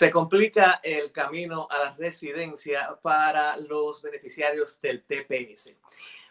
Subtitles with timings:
[0.00, 5.76] Se complica el camino a la residencia para los beneficiarios del TPS.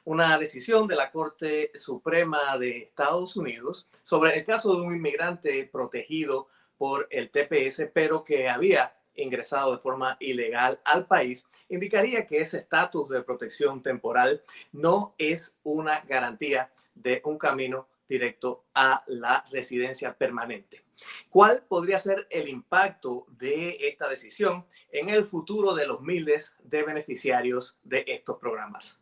[0.05, 5.69] Una decisión de la Corte Suprema de Estados Unidos sobre el caso de un inmigrante
[5.71, 6.47] protegido
[6.79, 12.57] por el TPS, pero que había ingresado de forma ilegal al país, indicaría que ese
[12.57, 14.41] estatus de protección temporal
[14.71, 20.88] no es una garantía de un camino directo a la residencia permanente.
[21.29, 26.83] ¿Cuál podría ser el impacto de esta decisión en el futuro de los miles de
[26.83, 29.01] beneficiarios de estos programas?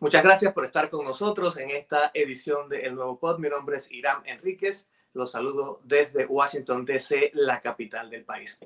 [0.00, 3.38] Muchas gracias por estar con nosotros en esta edición de El Nuevo Pod.
[3.38, 4.88] Mi nombre es Irán Enríquez.
[5.14, 8.58] Los saludo desde Washington, D.C., la capital del país.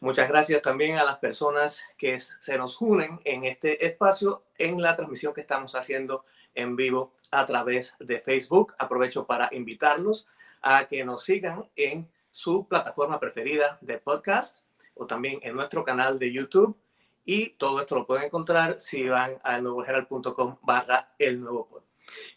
[0.00, 4.96] Muchas gracias también a las personas que se nos unen en este espacio en la
[4.96, 6.24] transmisión que estamos haciendo
[6.54, 8.74] en vivo a través de Facebook.
[8.78, 10.26] Aprovecho para invitarlos
[10.64, 14.60] a que nos sigan en su plataforma preferida de podcast
[14.94, 16.76] o también en nuestro canal de YouTube.
[17.24, 21.82] Y todo esto lo pueden encontrar si van a nuevoherald.com barra el nuevo pod.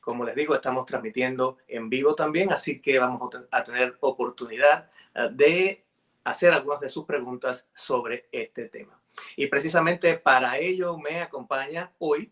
[0.01, 5.29] Como les digo, estamos transmitiendo en vivo también, así que vamos a tener oportunidad eh,
[5.31, 5.85] de
[6.23, 9.01] hacer algunas de sus preguntas sobre este tema.
[9.35, 12.31] Y precisamente para ello me acompaña hoy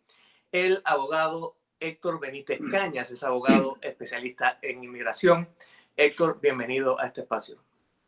[0.52, 5.50] el abogado Héctor Benítez Cañas, es abogado especialista en inmigración
[5.98, 7.58] Héctor, bienvenido a este espacio.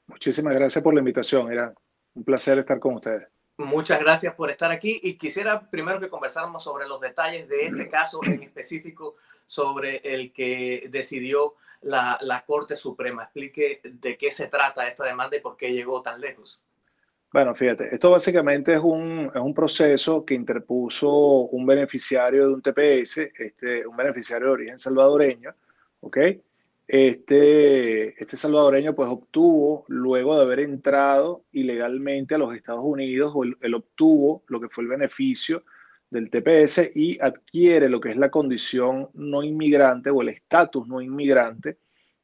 [0.08, 1.52] Muchísimas gracias por la invitación.
[1.52, 1.74] Era
[2.14, 3.28] un placer estar con ustedes.
[3.58, 7.90] Muchas gracias por estar aquí y quisiera primero que conversáramos sobre los detalles de este
[7.90, 13.24] caso en específico sobre el que decidió la, la, Corte Suprema.
[13.24, 16.60] Explique de qué se trata esta demanda y por qué llegó tan lejos.
[17.32, 22.62] Bueno, fíjate, esto básicamente es un, es un proceso que interpuso un beneficiario de un
[22.62, 25.56] TPS, este, un beneficiario de origen salvadoreño,
[26.02, 26.18] ¿ok?
[26.88, 33.74] Este, este salvadoreño pues obtuvo, luego de haber entrado ilegalmente a los Estados Unidos, él,
[33.74, 35.66] obtuvo lo que fue el beneficio
[36.10, 41.02] del TPS y adquiere lo que es la condición no inmigrante o el estatus no
[41.02, 41.80] inmigrante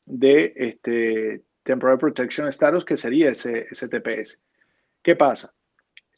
[0.06, 4.42] de este Temporary Protection Status, que sería ese, ese TPS.
[5.02, 5.54] ¿Qué pasa?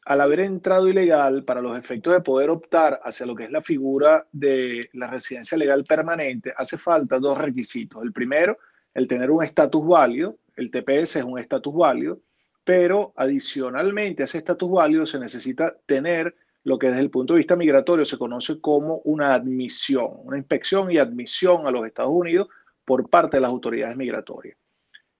[0.06, 3.64] Al haber entrado ilegal, para los efectos de poder optar hacia lo que es la
[3.64, 8.04] figura de la residencia legal permanente, hace falta dos requisitos.
[8.04, 8.60] El primero,
[8.94, 12.22] el tener un estatus válido, el TPS es un estatus válido,
[12.64, 17.40] pero adicionalmente a ese estatus válido se necesita tener lo que desde el punto de
[17.40, 22.48] vista migratorio se conoce como una admisión, una inspección y admisión a los Estados Unidos
[22.86, 24.58] por parte de las autoridades migratorias.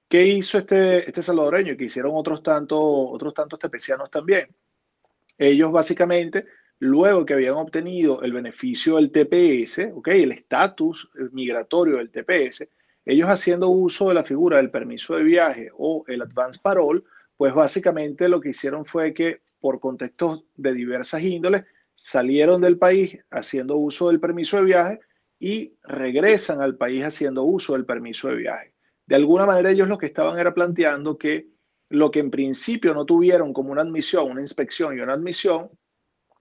[0.08, 4.48] ¿Qué hizo este, este salvadoreño y que hicieron otros tantos, otros tantos tepecianos también?
[5.38, 6.46] Ellos básicamente,
[6.80, 10.24] luego que habían obtenido el beneficio del TPS, ¿okay?
[10.24, 12.68] el estatus migratorio del TPS,
[13.06, 17.04] ellos haciendo uso de la figura del permiso de viaje o el advance parole,
[17.38, 23.18] pues básicamente lo que hicieron fue que por contextos de diversas índoles salieron del país
[23.30, 25.00] haciendo uso del permiso de viaje
[25.40, 28.74] y regresan al país haciendo uso del permiso de viaje.
[29.06, 31.50] De alguna manera ellos lo que estaban era planteando que
[31.96, 35.70] lo que en principio no tuvieron como una admisión, una inspección y una admisión,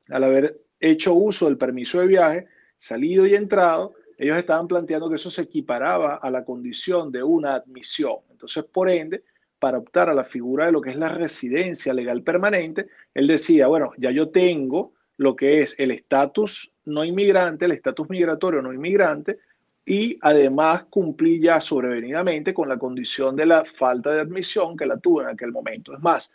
[0.09, 5.17] al haber hecho uso del permiso de viaje, salido y entrado, ellos estaban planteando que
[5.17, 8.17] eso se equiparaba a la condición de una admisión.
[8.31, 9.25] Entonces, por ende,
[9.59, 13.67] para optar a la figura de lo que es la residencia legal permanente, él decía,
[13.67, 18.73] bueno, ya yo tengo lo que es el estatus no inmigrante, el estatus migratorio no
[18.73, 19.39] inmigrante,
[19.87, 25.25] y además cumplí sobrevenidamente con la condición de la falta de admisión que la tuve
[25.25, 25.93] en aquel momento.
[25.93, 26.33] Es más,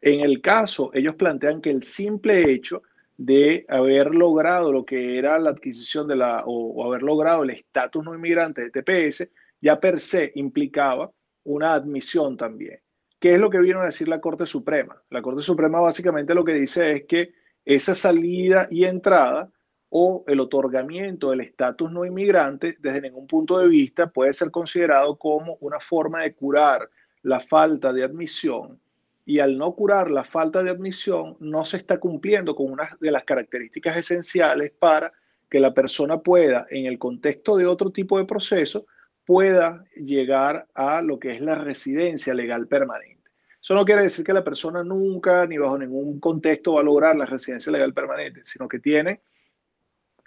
[0.00, 2.82] en el caso, ellos plantean que el simple hecho
[3.16, 8.04] de haber logrado lo que era la adquisición de la, o, haber logrado el estatus
[8.04, 9.28] no inmigrante de TPS,
[9.60, 11.10] ya per se implicaba
[11.44, 12.80] una admisión también.
[13.18, 15.00] ¿Qué es lo que vino a decir la Corte Suprema?
[15.10, 17.32] La Corte Suprema básicamente lo que dice es que
[17.64, 19.50] esa salida y entrada
[19.96, 25.14] o el otorgamiento del estatus no inmigrante desde ningún punto de vista puede ser considerado
[25.14, 26.90] como una forma de curar
[27.22, 28.80] la falta de admisión
[29.24, 33.12] y al no curar la falta de admisión no se está cumpliendo con una de
[33.12, 35.12] las características esenciales para
[35.48, 38.86] que la persona pueda, en el contexto de otro tipo de proceso,
[39.24, 43.30] pueda llegar a lo que es la residencia legal permanente.
[43.62, 47.14] Eso no quiere decir que la persona nunca ni bajo ningún contexto va a lograr
[47.14, 49.20] la residencia legal permanente, sino que tiene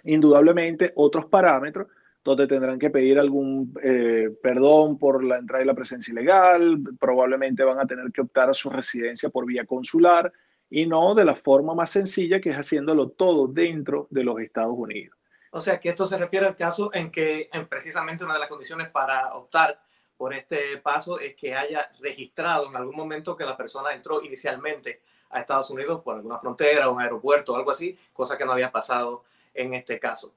[0.04, 1.88] indudablemente otros parámetros
[2.24, 7.64] donde tendrán que pedir algún eh, perdón por la entrada y la presencia ilegal, probablemente
[7.64, 10.30] van a tener que optar a su residencia por vía consular
[10.68, 14.74] y no de la forma más sencilla que es haciéndolo todo dentro de los Estados
[14.76, 15.16] Unidos.
[15.50, 18.48] O sea que esto se refiere al caso en que en precisamente una de las
[18.48, 19.80] condiciones para optar
[20.16, 25.00] por este paso es que haya registrado en algún momento que la persona entró inicialmente
[25.30, 28.70] a Estados Unidos por alguna frontera, un aeropuerto o algo así, cosa que no había
[28.70, 29.24] pasado
[29.58, 30.34] en este caso.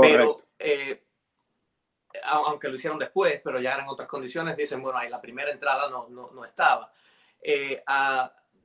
[0.00, 1.04] Pero, eh,
[2.24, 5.90] aunque lo hicieron después, pero ya eran otras condiciones, dicen, bueno, ahí la primera entrada
[5.90, 6.92] no, no, no estaba.
[7.40, 7.82] Eh,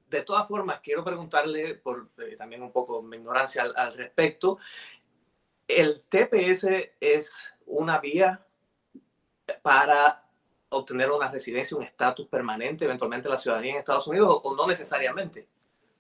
[0.09, 4.57] de todas formas, quiero preguntarle, por eh, también un poco mi ignorancia al, al, respecto,
[5.67, 8.45] ¿el TPS es una vía
[9.61, 10.23] para
[10.69, 15.47] obtener una residencia, un estatus permanente, eventualmente la ciudadanía en Estados Unidos, o, no necesariamente?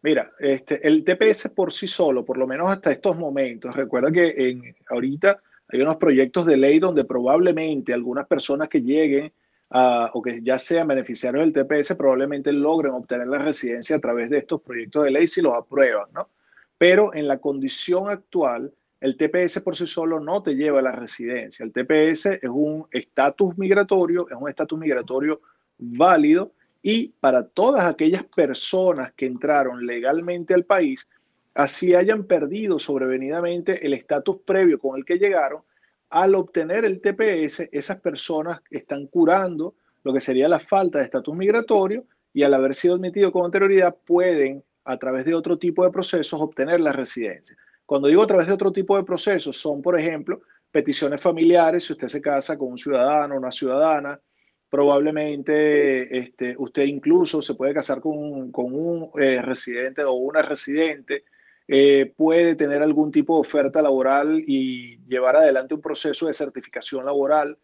[0.01, 4.33] Mira, este, el TPS por sí solo, por lo menos hasta estos momentos, recuerda que
[4.37, 9.33] en, ahorita hay unos proyectos de ley donde probablemente algunas personas que lleguen
[9.69, 14.29] a, o que ya sean beneficiarios del TPS probablemente logren obtener la residencia a través
[14.29, 16.29] de estos proyectos de ley si los aprueban, ¿no?
[16.77, 18.71] Pero en la condición actual,
[19.01, 21.65] el TPS por sí solo no te lleva a la residencia.
[21.65, 25.41] El TPS es un estatus migratorio, es un estatus migratorio
[25.77, 26.53] válido
[26.89, 31.09] y para todas aquellas personas que entraron legalmente al país,
[31.53, 35.63] así hayan perdido sobrevenidamente el estatus previo con el que llegaron,
[36.09, 39.75] al obtener el TPS, esas personas están curando
[40.05, 43.93] lo que sería la falta de estatus migratorio y al haber sido admitido con anterioridad
[44.05, 47.57] pueden, a través de otro tipo de procesos, obtener la residencia.
[47.85, 50.39] Cuando digo a través de otro tipo de procesos, son, por ejemplo,
[50.71, 54.21] peticiones familiares, si usted se casa con un ciudadano o una ciudadana,
[54.69, 61.23] probablemente este, usted incluso se puede casar con, con un eh, residente o una residente,
[61.67, 67.05] eh, puede tener algún tipo de oferta laboral y llevar adelante un proceso de certificación
[67.05, 67.57] laboral.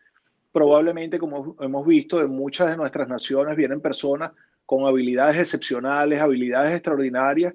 [0.51, 4.31] Probablemente, como hemos visto, en muchas de nuestras naciones vienen personas
[4.65, 7.53] con habilidades excepcionales, habilidades extraordinarias,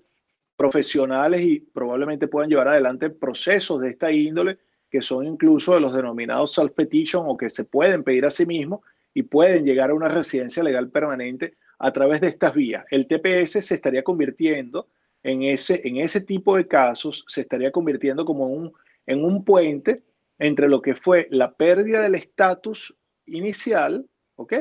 [0.57, 4.59] profesionales y probablemente puedan llevar adelante procesos de esta índole
[4.91, 8.81] que son incluso de los denominados self-petition o que se pueden pedir a sí mismos
[9.19, 12.85] y pueden llegar a una residencia legal permanente a través de estas vías.
[12.89, 14.91] El TPS se estaría convirtiendo
[15.25, 18.73] en ese, en ese tipo de casos, se estaría convirtiendo como un,
[19.07, 20.05] en un puente
[20.39, 24.55] entre lo que fue la pérdida del estatus inicial, ¿ok?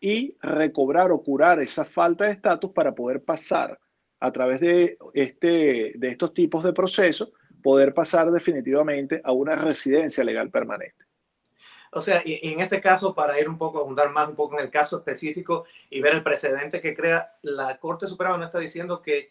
[0.00, 3.78] Y recobrar o curar esa falta de estatus para poder pasar
[4.18, 10.24] a través de, este, de estos tipos de procesos, poder pasar definitivamente a una residencia
[10.24, 11.03] legal permanente.
[11.94, 14.64] O sea, y, en este caso, para ir un poco, abundar más un poco en
[14.64, 19.00] el caso específico y ver el precedente que crea, la Corte Suprema no está diciendo
[19.00, 19.30] que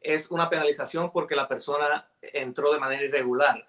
[0.00, 3.68] es una penalización porque la persona entró de manera irregular,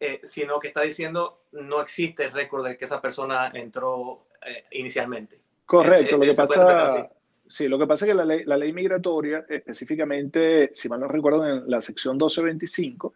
[0.00, 5.40] eh, sino que está diciendo no existe récord de que esa persona entró eh, inicialmente.
[5.64, 7.10] Correcto, lo que pasa...
[7.50, 11.08] Sí, lo que pasa es que la ley, la ley migratoria, específicamente, si mal no
[11.08, 13.14] recuerdo, en la sección 1225,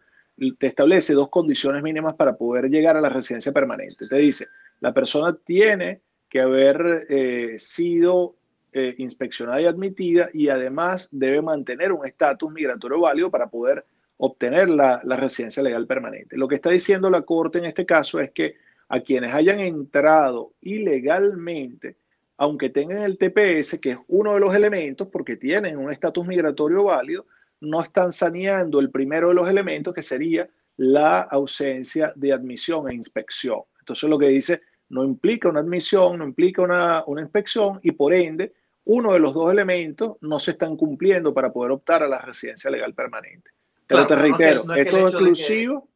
[0.57, 4.07] te establece dos condiciones mínimas para poder llegar a la residencia permanente.
[4.07, 4.47] Te dice,
[4.79, 8.35] la persona tiene que haber eh, sido
[8.71, 13.85] eh, inspeccionada y admitida y además debe mantener un estatus migratorio válido para poder
[14.17, 16.37] obtener la, la, residencia legal permanente.
[16.37, 18.55] Lo que está diciendo la Corte en este caso es que
[18.89, 21.97] a quienes hayan entrado ilegalmente,
[22.37, 26.83] aunque tengan el TPS, que es uno de los elementos, porque tienen un estatus migratorio
[26.85, 27.25] válido,
[27.63, 32.93] no están saneando el primero de los elementos, que sería la ausencia de admisión e
[32.93, 33.61] inspección.
[33.79, 38.13] Entonces lo que dice, no implica una admisión, no implica una, una inspección y por
[38.13, 38.53] ende,
[38.85, 42.69] uno de los dos elementos no se están cumpliendo para poder optar a la residencia
[42.69, 43.51] legal permanente.
[43.87, 45.89] Pero te reitero, esto es exclusivo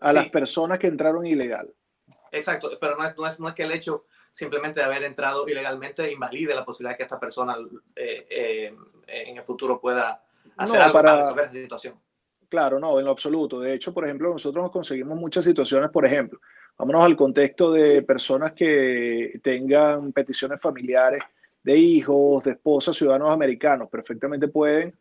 [0.00, 1.72] a las personas que entraron ilegal.
[2.32, 5.48] Exacto, pero no es, no es, no es que el hecho simplemente de haber entrado
[5.48, 7.56] ilegalmente invalide la posibilidad de que esta persona
[7.94, 10.22] eh, eh, en el futuro pueda
[10.56, 12.00] hacer algo para, resolver esa situación.
[12.48, 13.60] Claro, no, en lo absoluto.
[13.60, 16.40] De hecho, por ejemplo, nosotros nos conseguimos muchas situaciones, por ejemplo,
[16.78, 21.22] vámonos al contexto de personas que tengan peticiones familiares
[21.62, 24.96] de hijos, de esposas, ciudadanos americanos, perfectamente pueden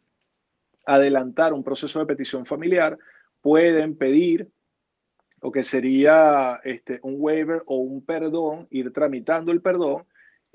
[0.85, 2.97] adelantar un proceso de petición familiar,
[3.41, 4.49] pueden pedir
[5.41, 10.05] o que sería este, un waiver o un perdón, ir tramitando el perdón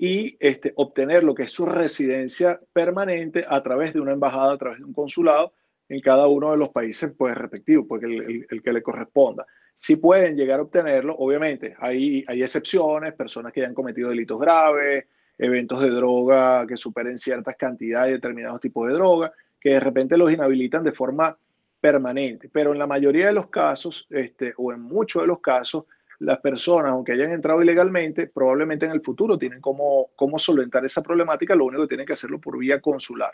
[0.01, 4.57] y este, obtener lo que es su residencia permanente a través de una embajada, a
[4.57, 5.53] través de un consulado
[5.89, 9.45] en cada uno de los países pues, respectivos, porque el, el, que le corresponda.
[9.75, 15.05] Si pueden llegar a obtenerlo, obviamente, hay, hay excepciones, personas que hayan cometido delitos graves,
[15.37, 20.17] eventos de droga que superen ciertas cantidades de determinados tipos de droga, que de repente
[20.17, 21.37] los inhabilitan de forma
[21.79, 22.49] permanente.
[22.51, 25.85] Pero en la mayoría de los casos, este, o en muchos de los casos,
[26.21, 31.01] las personas, aunque hayan entrado ilegalmente, probablemente en el futuro tienen cómo, cómo solventar esa
[31.01, 33.33] problemática, lo único que tienen que hacerlo por vía consular.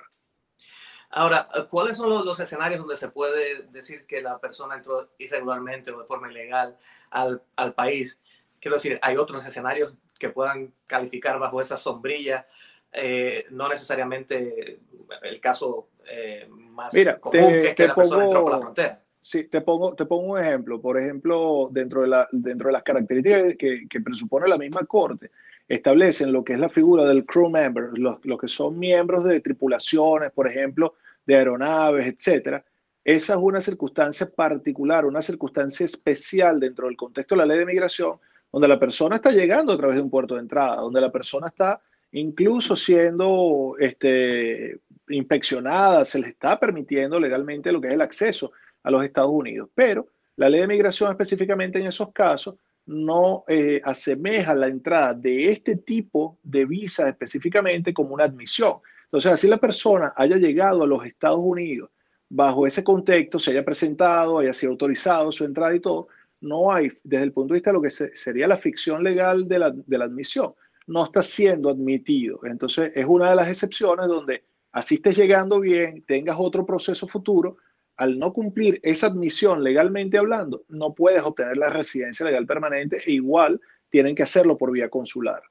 [1.10, 5.92] Ahora, ¿cuáles son los, los, escenarios donde se puede decir que la persona entró irregularmente
[5.92, 6.78] o de forma ilegal
[7.10, 8.22] al, al país?
[8.62, 12.48] Quiero decir, hay otros escenarios que puedan calificar bajo esa sombrilla,
[12.94, 14.80] eh, no necesariamente
[15.24, 19.04] el caso eh, más común que es que la persona entró por la frontera.
[19.30, 20.80] Sí, te pongo, te pongo un ejemplo.
[20.80, 25.32] Por ejemplo, dentro de, la, dentro de las características que, que presupone la misma corte,
[25.68, 29.42] establecen lo que es la figura del crew member, los, los, que son miembros de
[29.42, 32.64] tripulaciones, por ejemplo, de aeronaves, etcétera.
[33.04, 37.66] Esa es una circunstancia particular, una circunstancia especial dentro del contexto de la ley de
[37.66, 38.18] migración,
[38.50, 41.48] donde la persona está llegando a través de un puerto de entrada, donde la persona
[41.48, 41.82] está
[42.14, 44.80] incluso siendo este,
[45.10, 48.54] inspeccionada, se le está permitiendo legalmente lo que es el acceso
[48.88, 49.70] a los Estados Unidos.
[49.76, 55.52] Pero la ley de migración específicamente en esos casos no eh, asemeja la entrada de
[55.52, 58.76] este tipo de visa específicamente como una admisión.
[59.04, 61.90] Entonces, así la persona haya llegado a los Estados Unidos
[62.30, 66.08] bajo ese contexto, se haya presentado, haya sido autorizado su entrada y todo,
[66.40, 69.60] no hay, desde el punto de vista de lo que sería la ficción legal de
[69.60, 70.54] la, de la admisión,
[70.88, 72.40] no está siendo admitido.
[72.46, 77.58] Entonces, es una de las excepciones donde así estés llegando bien, tengas otro proceso futuro,
[77.98, 83.12] al no cumplir esa admisión legalmente hablando, no puedes obtener la residencia legal permanente e
[83.12, 85.42] igual tienen que hacerlo por vía consular.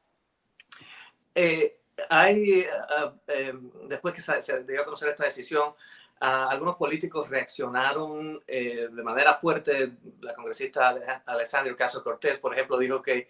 [1.35, 1.77] Eh,
[2.09, 3.55] hay, uh, eh,
[3.89, 9.03] después que se, se, dio a conocer esta decisión, uh, algunos políticos reaccionaron eh, de
[9.03, 9.93] manera fuerte.
[10.21, 10.95] La congresista
[11.27, 13.29] Alessandro Caso Cortés, por ejemplo, dijo que,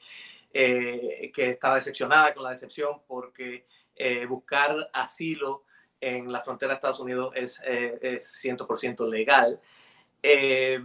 [0.52, 3.66] eh, que estaba decepcionada con la decepción porque
[4.28, 5.64] buscar asilo
[6.14, 9.60] en la frontera de Estados Unidos es, eh, es 100% legal.
[10.22, 10.84] Eh,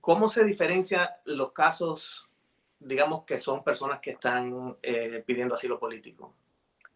[0.00, 2.28] ¿Cómo se diferencian los casos,
[2.78, 6.34] digamos, que son personas que están eh, pidiendo asilo político?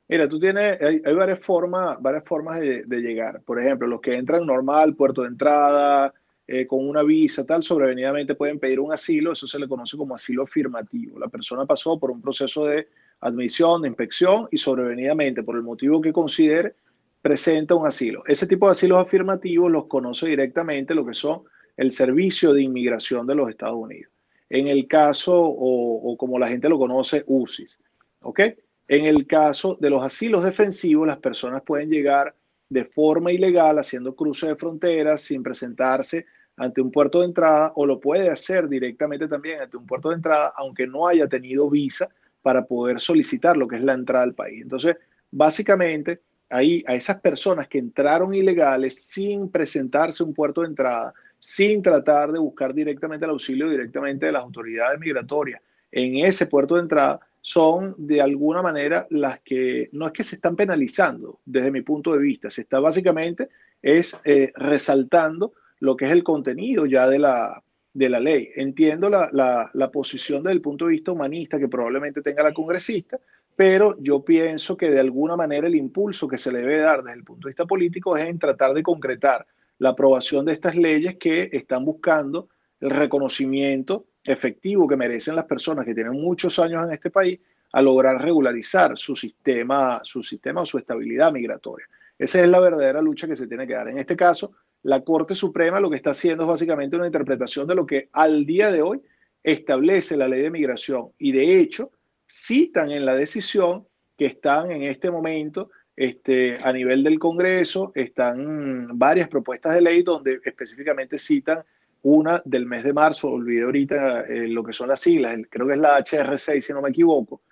[0.08, 3.40] Mira, tú tienes, hay, hay varias formas, varias formas de, de, llegar.
[3.42, 6.12] Por ejemplo, los que entran normal, puerto de entrada,
[6.54, 10.14] eh, con una visa, tal, sobrevenidamente pueden pedir un asilo, eso se le conoce como
[10.16, 11.18] asilo afirmativo.
[11.18, 12.88] La persona pasó por un proceso de
[13.20, 16.74] admisión, de inspección y sobrevenidamente, por el motivo que considere,
[17.22, 18.24] presenta un asilo.
[18.26, 21.44] Ese tipo de asilos afirmativos los conoce directamente lo que son
[21.76, 24.12] el Servicio de Inmigración de los Estados Unidos.
[24.50, 27.80] En el caso, o, como la gente lo conoce, UCIS.
[28.20, 28.40] ¿Ok?
[28.88, 32.34] En el caso de los asilos defensivos, las personas pueden llegar
[32.68, 36.26] de forma ilegal haciendo cruce de fronteras sin presentarse
[36.56, 40.16] ante un puerto de entrada o lo puede hacer directamente también ante un puerto de
[40.16, 42.08] entrada, aunque no haya tenido visa
[42.42, 44.62] para poder solicitar lo que es la entrada al país.
[44.62, 44.96] Entonces,
[45.30, 46.20] básicamente,
[46.52, 52.30] ahí a esas personas que entraron ilegales sin presentarse un puerto de entrada, sin tratar
[52.30, 57.20] de buscar directamente el auxilio directamente de las autoridades migratorias en ese puerto de entrada,
[57.40, 62.12] son de alguna manera las que no es que se están penalizando desde mi punto
[62.12, 63.48] de vista, se está básicamente
[63.82, 68.50] es eh, resaltando lo que es el contenido ya de la, de la ley.
[68.54, 72.54] Entiendo la, la, la posición desde el punto de vista humanista que probablemente tenga la
[72.54, 73.18] congresista,
[73.56, 77.18] pero yo pienso que de alguna manera el impulso que se le debe dar desde
[77.18, 79.46] el punto de vista político es en tratar de concretar
[79.78, 82.48] la aprobación de estas leyes que están buscando
[82.80, 87.38] el reconocimiento efectivo que merecen las personas que tienen muchos años en este país
[87.72, 91.86] a lograr regularizar su sistema, su sistema o su estabilidad migratoria.
[92.18, 93.88] Esa es la verdadera lucha que se tiene que dar.
[93.88, 97.74] En este caso, la Corte Suprema lo que está haciendo es básicamente una interpretación de
[97.74, 99.00] lo que al día de hoy
[99.42, 101.90] establece la ley de migración y de hecho
[102.32, 103.86] citan en la decisión
[104.16, 110.02] que están en este momento este, a nivel del Congreso, están varias propuestas de ley
[110.02, 111.62] donde específicamente citan
[112.02, 115.74] una del mes de marzo, olvidé ahorita eh, lo que son las siglas, creo que
[115.74, 117.42] es la HR6 si no me equivoco,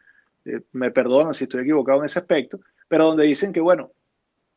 [0.45, 3.93] eh, me perdonan si estoy equivocado en ese aspecto, pero donde dicen que bueno,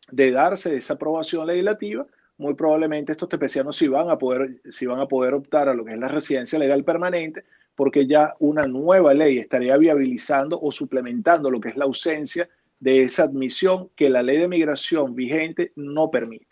[0.09, 5.01] de darse esa aprobación legislativa, muy probablemente estos tepecianos sí van a poder, sí van
[5.01, 7.43] a poder optar a lo que es la residencia legal permanente,
[7.75, 12.49] porque ya una nueva ley estaría viabilizando o suplementando lo que es la ausencia
[12.79, 16.47] de esa admisión que la ley de migración vigente no permite.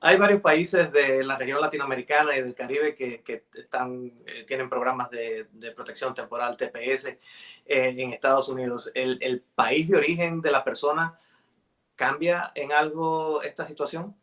[0.00, 5.46] Hay varios países de la región latinoamericana y del Caribe que, eh, tienen programas de,
[5.74, 7.18] protección temporal TPS eh,
[7.64, 8.92] en Estados Unidos.
[8.94, 11.18] ¿El, ¿El, país de origen de la persona
[11.94, 14.14] cambia en algo esta situación?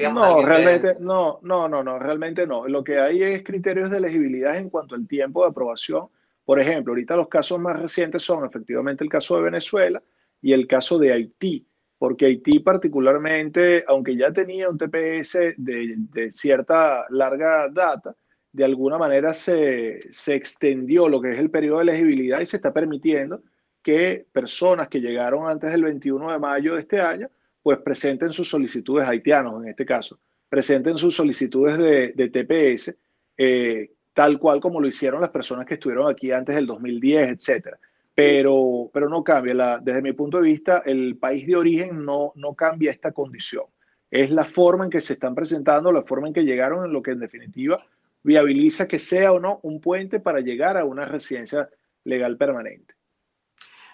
[0.00, 1.00] Digamos, no, realmente, de...
[1.00, 2.66] no, no, no, no, realmente no.
[2.66, 6.08] Lo que hay es criterios de elegibilidad en cuanto al tiempo de aprobación.
[6.44, 10.02] Por ejemplo, ahorita los casos más recientes son efectivamente el caso de Venezuela
[10.42, 11.66] y el caso de Haití,
[11.98, 18.16] porque Haití particularmente, aunque ya tenía un TPS de, de cierta larga data,
[18.52, 22.56] de alguna manera se, se extendió lo que es el periodo de elegibilidad y se
[22.56, 23.42] está permitiendo
[23.82, 27.30] que personas que llegaron antes del 21 de mayo de este año
[27.62, 32.94] pues presenten sus solicitudes haitianos, en este caso, presenten sus solicitudes de, de TPS,
[33.36, 37.78] eh, tal cual como lo hicieron las personas que estuvieron aquí antes del 2010, etcétera.
[38.14, 39.54] pero, pero no cambia.
[39.54, 43.64] La, desde mi punto de vista, el país de origen no, no cambia esta condición.
[44.10, 47.02] Es la forma en que se están presentando, la forma en que llegaron, en lo
[47.02, 47.84] que en definitiva
[48.22, 51.68] viabiliza que sea o no un puente para llegar a una residencia
[52.04, 52.94] legal permanente.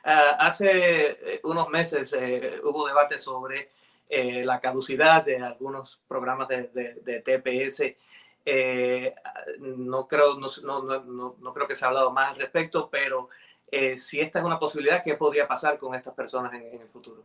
[0.07, 3.71] Uh, hace eh, unos meses eh, hubo debate sobre
[4.09, 7.97] eh, la caducidad de algunos programas de, TPS.
[9.59, 10.49] no, creo, no,
[10.85, 13.29] no, no, creo que se ha hablado más al respecto, pero
[13.97, 17.25] si esta es una posibilidad, ¿qué podría pasar con estas personas en, en el futuro?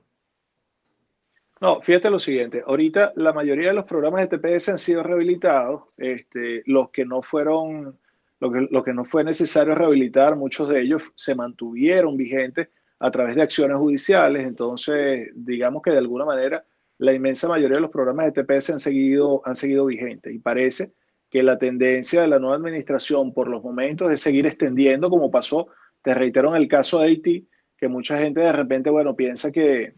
[1.59, 5.83] No, fíjate lo siguiente, ahorita la mayoría de los programas de TPS han sido rehabilitados,
[5.99, 7.99] este, los que no fueron,
[8.41, 12.67] lo que, lo que no fue necesario rehabilitar, muchos de ellos se mantuvieron vigentes
[12.99, 16.65] a través de acciones judiciales, entonces digamos que de alguna manera
[16.97, 20.33] la inmensa mayoría de los programas de TPS han seguido, han seguido vigentes.
[20.35, 20.91] Y parece
[21.29, 25.67] que la tendencia de la nueva administración por los momentos es seguir extendiendo como pasó,
[26.03, 29.95] te reitero en el caso de Haití, que mucha gente de repente, bueno, piensa que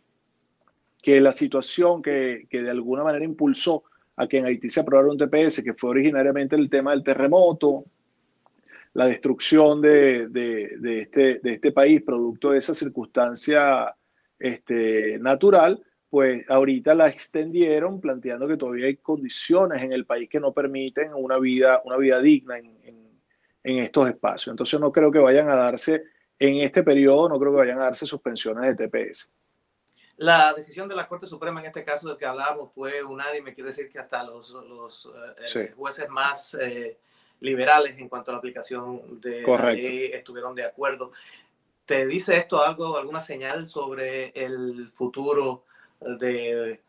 [1.04, 3.84] que la situación que, que, de alguna manera impulsó
[4.16, 7.84] a que en Haití se aprobara un TPS, que fue originariamente el tema del terremoto,
[8.94, 13.96] la destrucción de, de, de, este, de este, país producto de esa circunstancia
[14.38, 20.40] este, natural, pues ahorita la extendieron planteando que todavía hay condiciones en el país que
[20.40, 23.22] no permiten una vida, una vida digna en, en,
[23.64, 24.54] en estos espacios.
[24.54, 26.04] Entonces no creo que vayan a darse
[26.38, 29.30] en este periodo, no creo que vayan a darse suspensiones de TPS.
[30.18, 33.72] La decisión de la Corte Suprema en este caso del que hablábamos fue unánime, quiere
[33.72, 35.74] decir que hasta los, los eh, sí.
[35.76, 37.00] jueces más eh,
[37.44, 39.68] liberales en cuanto a la aplicación de Correcto.
[39.68, 41.12] la ley estuvieron de acuerdo.
[41.86, 45.66] ¿Te dice esto algo, alguna señal sobre el futuro
[46.00, 46.82] de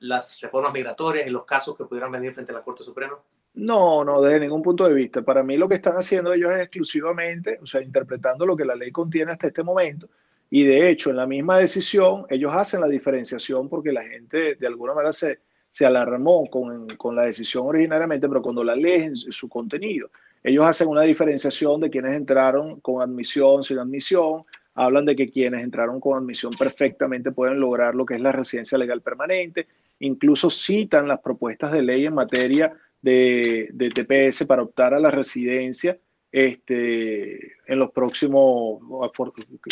[0.00, 3.18] las reformas migratorias y los casos que pudieran venir frente a la Corte Suprema?
[3.54, 5.22] No, no, desde ningún punto de vista.
[5.22, 8.76] Para mí lo que están haciendo ellos es exclusivamente, o sea, interpretando lo que la
[8.76, 10.08] ley contiene hasta este momento
[10.50, 14.66] y de hecho, en la misma decisión, ellos hacen la diferenciación porque la gente de
[14.66, 19.48] alguna manera se, se alarmó con, con la decisión originariamente, pero cuando la leen su
[19.48, 20.10] contenido,
[20.42, 25.62] ellos hacen una diferenciación de quienes entraron con admisión, sin admisión, hablan de que quienes
[25.62, 29.66] entraron con admisión perfectamente pueden lograr lo que es la residencia legal permanente,
[30.00, 35.10] incluso citan las propuestas de ley en materia de, de TPS para optar a la
[35.10, 35.98] residencia
[36.30, 38.80] este, en los próximos,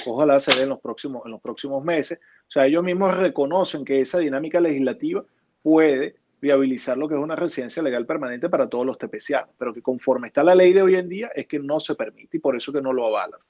[0.07, 2.19] ojalá se dé en los próximos, en los próximos meses.
[2.49, 5.25] O sea, ellos mismos reconocen que esa dinámica legislativa
[5.67, 9.83] puede viabilizar lo que es una residencia legal permanente para todos los tepecianos, pero que
[9.83, 12.55] conforme está la ley de hoy en día es que no se permite y por
[12.55, 13.41] eso que no lo avalan.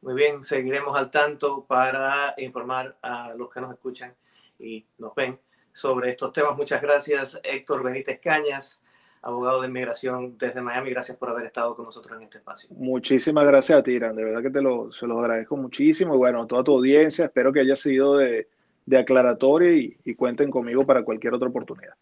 [0.00, 4.12] Muy bien, seguiremos al tanto para informar a los que nos escuchan
[4.58, 5.38] y nos ven
[5.72, 6.56] sobre estos temas.
[6.56, 8.82] Muchas gracias, Héctor Benítez Cañas
[9.22, 10.90] abogado de inmigración desde Miami.
[10.90, 12.70] Gracias por haber estado con nosotros en este espacio.
[12.76, 14.14] Muchísimas gracias a ti, Irán.
[14.14, 16.14] De verdad que te lo, se los agradezco muchísimo.
[16.14, 18.48] Y bueno, a toda tu audiencia, espero que haya sido de,
[18.86, 21.94] de aclaratorio y, y, cuenten conmigo para cualquier otra oportunidad.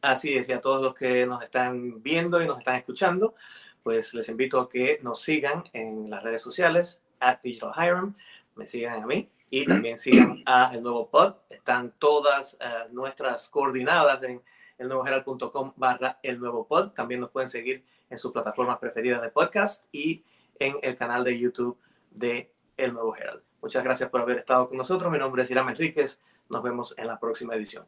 [0.00, 3.34] Así es, y a todos los que nos están viendo y nos están escuchando,
[3.82, 8.16] pues les invito a que nos sigan en las redes sociales, at Digital Hiram,
[8.56, 11.34] me sigan a mí y también sigan a El Nuevo Pod.
[11.48, 14.42] Están todas uh, nuestras coordinadas en
[14.78, 16.90] elnuevoherald.com barra el nuevo pod.
[16.90, 20.24] También nos pueden seguir en sus plataformas preferidas de podcast y
[20.58, 21.78] en el canal de YouTube
[22.10, 23.42] de El Nuevo Herald.
[23.60, 25.10] Muchas gracias por haber estado con nosotros.
[25.10, 26.20] Mi nombre es Irán Enríquez.
[26.48, 27.86] Nos vemos en la próxima edición.